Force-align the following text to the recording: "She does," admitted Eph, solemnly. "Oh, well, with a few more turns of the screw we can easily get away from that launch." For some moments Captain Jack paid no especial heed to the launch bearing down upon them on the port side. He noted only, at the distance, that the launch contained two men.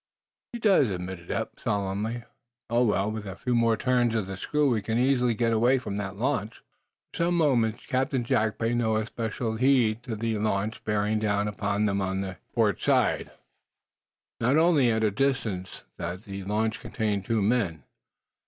"She 0.55 0.59
does," 0.59 0.89
admitted 0.89 1.29
Eph, 1.29 1.49
solemnly. 1.59 2.23
"Oh, 2.71 2.85
well, 2.85 3.11
with 3.11 3.27
a 3.27 3.35
few 3.35 3.53
more 3.53 3.77
turns 3.77 4.15
of 4.15 4.25
the 4.25 4.35
screw 4.35 4.67
we 4.67 4.81
can 4.81 4.97
easily 4.97 5.35
get 5.35 5.53
away 5.53 5.77
from 5.77 5.97
that 5.97 6.17
launch." 6.17 6.63
For 7.13 7.17
some 7.25 7.37
moments 7.37 7.85
Captain 7.85 8.23
Jack 8.23 8.57
paid 8.57 8.77
no 8.77 8.95
especial 8.95 9.57
heed 9.57 10.01
to 10.01 10.15
the 10.15 10.39
launch 10.39 10.83
bearing 10.85 11.19
down 11.19 11.47
upon 11.47 11.85
them 11.85 12.01
on 12.01 12.21
the 12.21 12.37
port 12.55 12.81
side. 12.81 13.29
He 14.39 14.45
noted 14.47 14.59
only, 14.59 14.89
at 14.91 15.01
the 15.01 15.11
distance, 15.11 15.83
that 15.97 16.23
the 16.23 16.45
launch 16.45 16.79
contained 16.79 17.25
two 17.25 17.43
men. 17.43 17.83